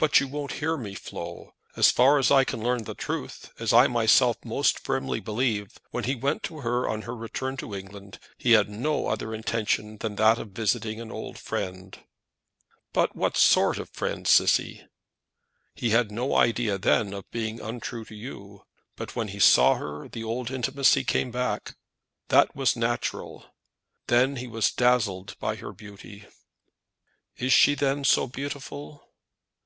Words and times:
"But 0.00 0.20
you 0.20 0.28
won't 0.28 0.52
hear 0.62 0.76
me, 0.76 0.94
Flo. 0.94 1.54
As 1.74 1.90
far 1.90 2.18
as 2.20 2.30
I 2.30 2.44
can 2.44 2.62
learn 2.62 2.84
the 2.84 2.94
truth, 2.94 3.50
as 3.58 3.72
I 3.72 3.88
myself 3.88 4.36
most 4.44 4.78
firmly 4.78 5.18
believe, 5.18 5.76
when 5.90 6.04
he 6.04 6.14
went 6.14 6.44
to 6.44 6.60
her 6.60 6.88
on 6.88 7.02
her 7.02 7.16
return 7.16 7.56
to 7.56 7.74
England, 7.74 8.20
he 8.36 8.52
had 8.52 8.68
no 8.68 9.08
other 9.08 9.34
intention 9.34 9.96
than 9.98 10.14
that 10.14 10.38
of 10.38 10.50
visiting 10.52 11.00
an 11.00 11.10
old 11.10 11.36
friend." 11.36 11.98
"But 12.92 13.16
what 13.16 13.36
sort 13.36 13.78
of 13.80 13.88
friend, 13.90 14.24
Cissy?" 14.28 14.86
"He 15.74 15.90
had 15.90 16.12
no 16.12 16.36
idea 16.36 16.78
then 16.78 17.12
of 17.12 17.28
being 17.32 17.60
untrue 17.60 18.04
to 18.04 18.14
you. 18.14 18.62
But 18.94 19.16
when 19.16 19.26
he 19.26 19.40
saw 19.40 19.74
her 19.78 20.06
the 20.06 20.22
old 20.22 20.48
intimacy 20.52 21.02
came 21.02 21.32
back. 21.32 21.74
That 22.28 22.54
was 22.54 22.76
natural. 22.76 23.46
Then 24.06 24.36
he 24.36 24.46
was 24.46 24.70
dazzled 24.70 25.36
by 25.40 25.56
her 25.56 25.72
beauty." 25.72 26.24
"Is 27.38 27.52
she 27.52 27.74
then 27.74 28.04
so 28.04 28.28
beautiful?" 28.28 29.04